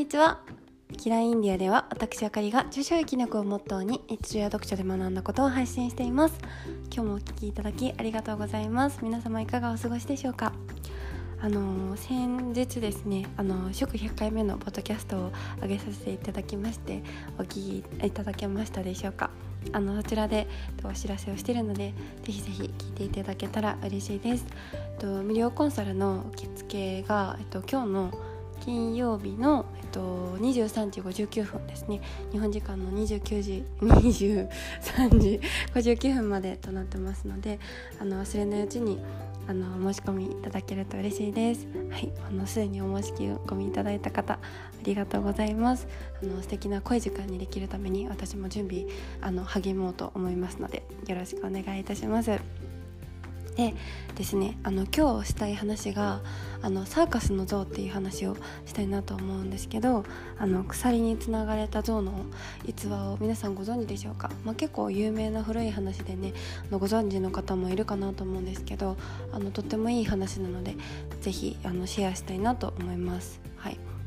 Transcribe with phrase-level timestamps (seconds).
[0.00, 0.40] にちは。
[0.96, 6.38] キラインディアでは私あかりが著書やきなこをモットーに日常や読書で学んだことを配信しています。
[6.90, 9.00] 今日もお聞きいただきありがとうございます。
[9.02, 10.54] 皆様いかがお過ごしでしょうか？
[11.42, 17.02] あの先日ですねあの祝100回目のポッドキャストを上げさせていただきまして
[17.38, 19.28] お聞きいただけましたでしょうか？
[19.72, 20.48] あのそちらで
[20.82, 21.92] お知らせをしているので
[22.22, 24.46] ぜひぜひ聞いていただけたら嬉しいです。
[24.98, 28.10] と無料コンサルの受付が、えっと、今日の
[28.60, 32.00] 金曜日の、えっと、23時59分ですね。
[32.30, 34.48] 日本時間の29時23
[35.18, 35.40] 時
[35.74, 37.58] 59分までとなってますので
[37.98, 39.00] あの忘れないうちに
[39.48, 41.66] あの申し込みいただけると嬉しいです。
[41.90, 42.12] はい。
[42.28, 44.38] あのすでにお申し込みいただいた方あ
[44.84, 45.88] りがとうございます。
[46.22, 48.84] あの素敵な濃い時間にできるために私も準備
[49.20, 52.79] あの励もうと思いますのでよろしくお願いいたします。
[53.60, 53.74] で
[54.14, 56.22] ですねあの今日したい話が
[56.62, 60.04] あのサーカスの像っていう話をしたいなと思うんですけど
[60.38, 62.24] あの鎖につながれた像の
[62.64, 66.32] 逸話を皆さんご存知でしょうか、まあ、結構有名な古い話でね
[66.68, 68.96] あのご存知の方もいるかなと思うんですけど
[69.32, 70.76] あのとってもいい話なので
[71.20, 73.49] 是非シェアしたいなと思います。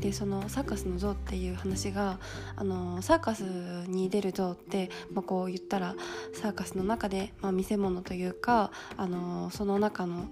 [0.00, 2.18] でそのサーカスの像っていう話が
[2.56, 3.42] あのサーカス
[3.86, 5.94] に出る像って、まあ、こう言ったら
[6.32, 10.28] サーカスの中で、まあ、見せ物というかあのその中の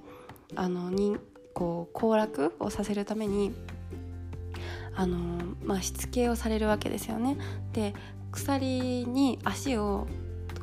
[0.57, 1.17] あのに
[1.53, 3.53] こう行楽をさせるために
[4.95, 5.17] あの、
[5.63, 7.37] まあ、しつけをされるわけですよね。
[7.73, 7.95] で
[8.33, 10.07] 鎖に足を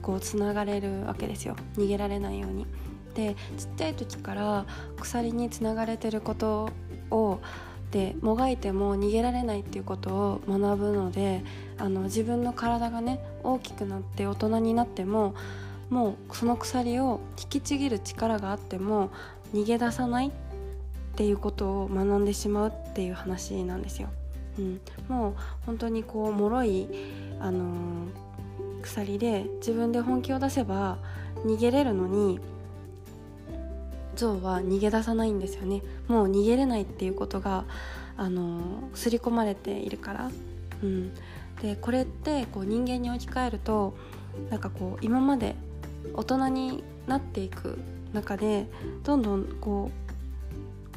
[0.01, 2.65] こうつながれるわけですよ逃げられないように。
[3.13, 4.65] でちっちゃい時から
[4.99, 6.69] 鎖につながれてること
[7.11, 7.39] を
[7.95, 11.45] でもがいても逃げられないっていうことを学ぶので
[11.77, 15.33] あの自分の体がね大きくなって大人になっても
[15.89, 19.11] もうその鎖を引きちぎる力があっても
[19.53, 20.31] 逃げ出さないっ
[21.15, 24.09] ていうことを学んでしまうっていう話なんですよ。
[24.59, 25.33] うん、もう
[25.65, 26.87] 本当にこう脆い、
[27.39, 30.97] あのー、鎖で自分で本気を出せば
[31.45, 32.41] 逃げれるのに
[34.15, 35.81] 象は逃げ出さないんですよね。
[36.07, 37.65] もう逃げれないっていうことが
[38.17, 40.31] あの刷り込まれているから、
[40.83, 41.13] うん、
[41.61, 43.95] でこれってこう人間に置き換えると
[44.49, 45.55] なんかこう今まで
[46.13, 47.79] 大人になっていく
[48.13, 48.67] 中で
[49.03, 49.91] どんどんこ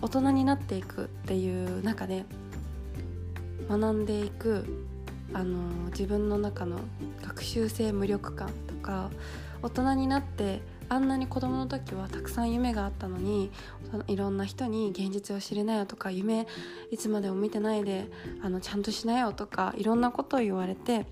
[0.00, 2.24] う大人になっていくっていう中で
[3.68, 4.86] 学んでいく
[5.34, 5.58] あの
[5.90, 6.78] 自分の中の
[7.22, 9.10] 学習性無力感とか
[9.62, 13.50] 大人になってあんなに子供の時はたくさん夢があったのに
[14.06, 16.46] いろんな人に現実を知りなよとか夢
[16.90, 18.10] いつまでも見てないで
[18.42, 21.06] あのちゃんとしなよとかいろんなことを言われて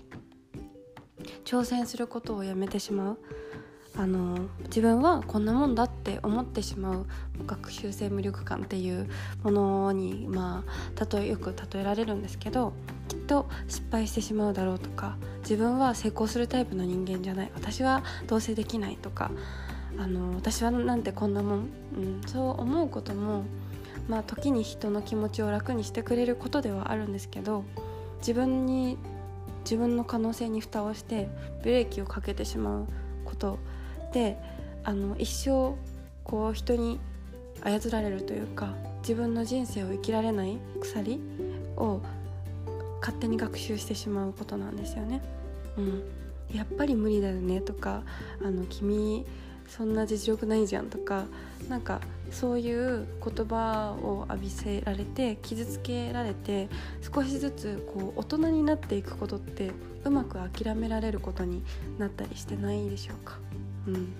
[1.45, 3.17] 挑戦することをやめてしまう。
[3.99, 7.05] あの自分はこんなもんだって思ってしまう。
[7.47, 9.09] 学習性無力感っていう
[9.43, 12.73] ものにまあ例えよく例えられるんですけど
[13.27, 19.31] と失敗してしまうだろうとか自分は成功するタイプの人間じゃない私はどうせできないとか
[19.99, 23.43] あの私はなんてこんなもん、うん、そう思うことも
[24.07, 27.63] まあ時に人の気持ちを楽にしてくれることではあるんですけど
[28.19, 28.97] 自分に
[29.63, 31.27] 自分の可能性に蓋をして
[31.61, 32.87] ブレーキをかけてしまう
[33.25, 33.59] こと
[34.13, 34.37] で
[34.83, 35.75] あの一生
[36.23, 36.99] こう人に
[37.61, 41.19] 操られるというか自分の人生を生きられない鎖
[41.75, 42.01] を
[42.99, 45.21] 勝手に学習してしまうことなんですよね。
[45.77, 46.03] うん、
[46.53, 48.03] やっぱり無理だよねとか
[48.43, 49.25] あの君
[49.67, 51.25] そんな実力ないじゃんとか
[51.69, 51.99] なんか
[52.31, 56.69] そういう言葉を浴びせられて傷つけられて
[57.13, 59.71] 少しずつこう大人になっていくことって
[60.03, 61.63] うまく諦められることに
[61.97, 63.39] なったりしてないでしょうか。
[63.87, 64.13] うん、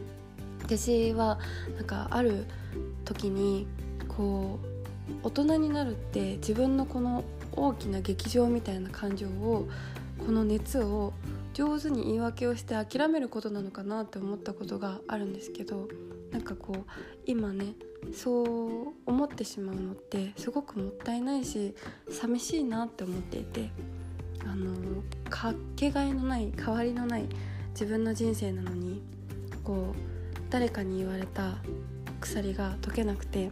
[0.64, 1.40] 私は
[1.76, 2.46] なんかある
[3.06, 3.68] 時に
[4.08, 4.78] こう
[5.24, 7.24] 大人になるって自分のこの
[7.58, 9.68] 大きな劇場みたいな感情を
[10.26, 11.14] この熱を
[11.54, 15.88] 上手に言い訳をして諦めることなのかなって思ったことがあるんですけど
[16.32, 16.84] なんかこう
[17.26, 17.74] 今ね
[18.14, 21.74] そう思ってしまうのってすごくもったいないし
[22.10, 23.70] 寂しいなって思っていて
[24.46, 24.76] あの
[25.30, 27.26] かけがえのない代わりのない
[27.72, 29.02] 自分の人生なのに
[29.64, 31.58] こう誰かに言われた
[32.22, 33.52] 鎖が解けなくて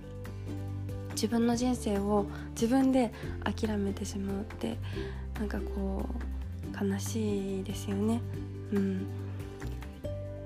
[1.15, 3.11] 自分の人生を自分で
[3.43, 4.77] 諦めてしまうって
[5.39, 8.21] なんかこう悲しいですよね
[8.73, 9.07] うん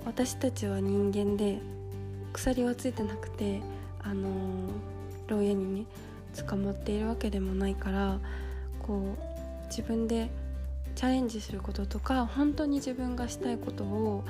[0.06, 1.60] 私たちは人間で
[2.34, 3.62] 鎖はついてなくて
[4.02, 4.30] あの
[5.28, 5.86] 牢屋にね
[6.48, 8.20] 捕まっているわけでもないから
[8.82, 10.30] こう自分で
[10.96, 14.24] チャレンジすることとか本当に自分がしたいことを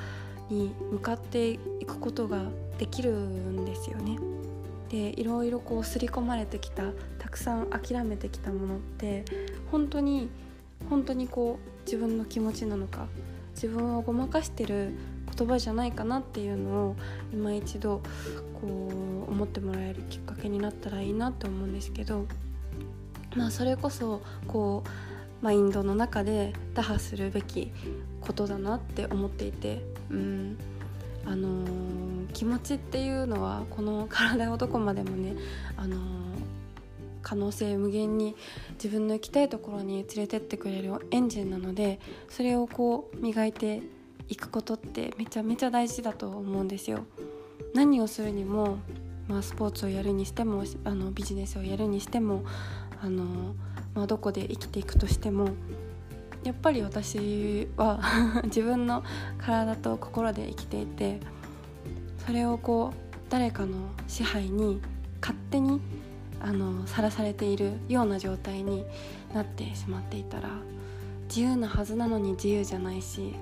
[0.50, 2.44] に向かっていくことが
[2.78, 4.18] できるんですよね。
[4.90, 6.84] でいろいろこう刷り込まれてきた
[7.20, 9.24] たくさん諦めてきたものって
[9.72, 10.30] 本当に
[10.90, 13.08] 本当にこう自分の気持ちなのか
[13.54, 14.94] 自分をごまかしてる
[15.38, 16.96] 言葉じゃないかなっていうのを
[17.32, 18.02] 今一度
[18.62, 18.68] こ
[19.28, 22.26] う思ってもらえるきっかけになったらいいなと思うんですけど
[23.36, 27.72] まあそれこそこうマインドの中で打破するべき
[28.22, 30.58] ことだなって思っていてうん
[31.26, 31.70] あのー、
[32.40, 35.36] 気持ちっていうのはこの体をどこまでもね、
[35.76, 36.00] あのー、
[37.22, 38.34] 可能性無限に
[38.76, 42.00] 自分の行きたいところに連れてってくれるエンジンなので
[42.30, 43.82] それをこう磨いて
[44.30, 47.00] いくことってめちゃめちゃ大事だと思うんですよ。
[47.74, 48.78] 何をするにも、
[49.28, 52.46] まあ、スポーツをやるにしてもあのビジネスをやるにしても
[53.02, 53.54] あの、
[53.94, 55.50] まあ、どこで生きていくとしても
[56.46, 58.00] やっぱり私は
[58.46, 59.04] 自分の
[59.40, 61.20] 体と心で生きていて
[62.30, 64.80] それをこう誰かの支配に
[65.20, 65.82] 勝手に
[66.86, 68.86] さらされているような状態に
[69.34, 70.50] なってしまっていたら
[71.28, 73.34] 自由なはずなのに自由じゃないし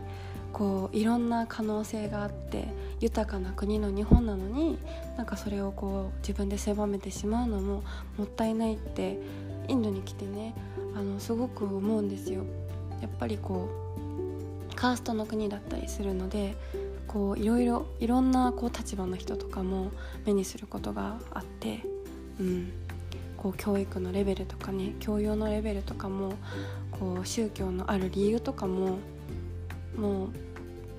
[0.54, 2.70] こういろんな可能性があって
[3.02, 4.80] 豊かな国の日本なのに
[5.18, 7.84] なんかそれをこう自分で狭めてしまうのも
[8.18, 9.20] もったいないって
[9.68, 10.56] インドに来てね
[10.96, 12.46] あのすごく思うんですよ。
[13.02, 13.68] やっぱりこ
[14.72, 16.56] うカーストの国だったりするので
[17.08, 19.92] こういろいろいろんなこう立場の人とかも
[20.26, 21.82] 目にすることがあって、
[22.40, 22.72] うん、
[23.38, 26.34] こう教育のレベルとかね教養のレベルとかも
[26.92, 28.98] こう宗教のある理由とかも
[29.96, 30.30] もう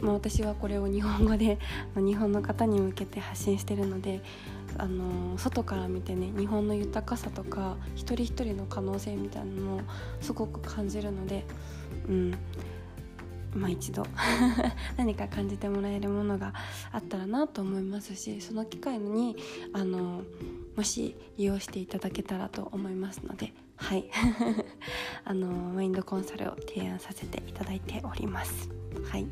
[0.01, 1.59] まあ、私はこれを日本語で
[1.97, 4.23] 日本の方に向けて発信してるので
[4.77, 9.81] あの外から見てね日本の豊かさとか一人一人の可能性みたいなのも
[10.21, 11.45] すごく感じるので
[12.09, 12.35] うん。
[13.55, 14.05] まあ一度
[14.97, 16.53] 何か感じてもらえるものが
[16.93, 19.37] あったらなと思いますしその機会に
[19.73, 20.23] あの
[20.77, 24.11] もし利用していただけたらと思いますのではい。
[25.25, 28.69] あのマインドコンサルを提案させていただいております。
[29.09, 29.27] はい。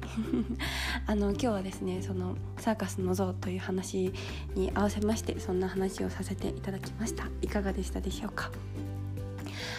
[1.06, 4.12] あの今日はですねそのサーカスの像という話
[4.54, 7.26] に合わせましてそんな話をさせていただきました。
[7.42, 8.50] いかがでしたでしょうか？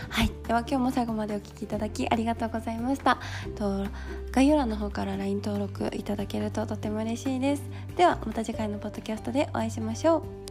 [0.10, 0.32] はい。
[0.48, 3.20] では今日も最後までお聴きいただきありがとうございました。
[3.56, 3.86] と
[4.32, 7.64] 概要欄の方から LINE 登録いただけるととても嬉しいです。
[7.96, 10.47] ではまた次回のポッドキャストでお会いしましょう。